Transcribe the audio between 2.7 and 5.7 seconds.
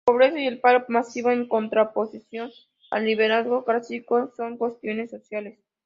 al liberalismo clásico, son cuestiones sociales.